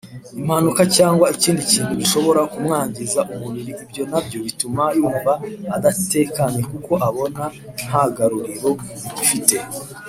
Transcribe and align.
Impanuka 0.39 0.81
cyangwa 0.97 1.25
ikindi 1.35 1.61
kintu 1.71 1.93
gishobora 2.01 2.41
kumwangiza 2.51 3.19
umubiri 3.33 3.71
ibyo 3.83 4.03
nabyo 4.11 4.37
bituma 4.45 4.83
yumva 4.97 5.33
adatekanye 5.75 6.61
kuko 6.71 6.91
abona 7.07 7.43
ntagaruriro 7.85 8.69
bigifite. 9.03 9.55